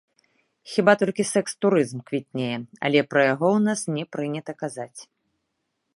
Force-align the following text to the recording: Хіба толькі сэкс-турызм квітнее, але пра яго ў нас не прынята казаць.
Хіба 0.75 0.91
толькі 1.01 1.23
сэкс-турызм 1.31 1.99
квітнее, 2.09 2.57
але 2.89 2.99
пра 3.11 3.21
яго 3.33 3.47
ў 3.57 3.63
нас 3.69 3.81
не 3.99 4.05
прынята 4.17 4.51
казаць. 4.63 5.01